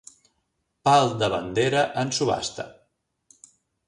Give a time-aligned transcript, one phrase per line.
[0.87, 2.65] Pal de bandera en subhasta.